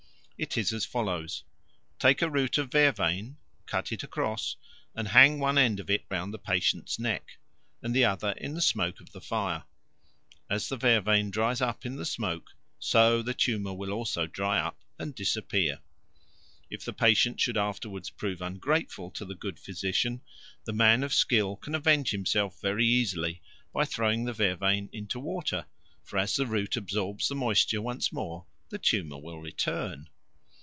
It 0.43 0.57
is 0.57 0.73
as 0.73 0.85
follows. 0.85 1.43
Take 1.99 2.23
a 2.23 2.27
root 2.29 2.57
of 2.57 2.71
vervain, 2.71 3.37
cut 3.67 3.91
it 3.91 4.01
across, 4.01 4.55
and 4.95 5.09
hang 5.09 5.37
one 5.37 5.55
end 5.59 5.79
of 5.79 5.87
it 5.91 6.03
round 6.09 6.33
the 6.33 6.39
patient's 6.39 6.97
neck, 6.97 7.37
and 7.83 7.95
the 7.95 8.05
other 8.05 8.31
in 8.37 8.55
the 8.55 8.59
smoke 8.61 8.99
of 8.99 9.11
the 9.11 9.21
fire. 9.21 9.65
As 10.49 10.67
the 10.67 10.77
vervain 10.77 11.29
dries 11.29 11.61
up 11.61 11.85
in 11.85 11.95
the 11.95 12.05
smoke, 12.07 12.55
so 12.79 13.21
the 13.21 13.35
tumour 13.35 13.75
will 13.75 13.91
also 13.91 14.25
dry 14.25 14.57
up 14.57 14.79
and 14.97 15.13
disappear. 15.13 15.79
If 16.71 16.85
the 16.85 16.91
patient 16.93 17.39
should 17.39 17.55
afterwards 17.55 18.09
prove 18.09 18.41
ungrateful 18.41 19.11
to 19.11 19.25
the 19.25 19.35
good 19.35 19.59
physician, 19.59 20.21
the 20.63 20.73
man 20.73 21.03
of 21.03 21.13
skill 21.13 21.55
can 21.55 21.75
avenge 21.75 22.09
himself 22.09 22.59
very 22.59 22.87
easily 22.87 23.43
by 23.71 23.85
throwing 23.85 24.25
the 24.25 24.33
vervain 24.33 24.89
into 24.91 25.19
water; 25.19 25.67
for 26.03 26.17
as 26.17 26.35
the 26.35 26.47
root 26.47 26.75
absorbs 26.77 27.27
the 27.27 27.35
moisture 27.35 27.83
once 27.83 28.11
more, 28.11 28.47
the 28.69 28.79
tumour 28.79 29.19
will 29.21 29.39
return. 29.39 30.09